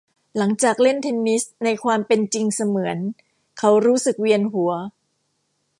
[0.37, 2.97] หลังจากเล่นเทนนิสในความเป็นจริงเสมือน
[3.59, 4.71] เขารู้สึกเวียนหัว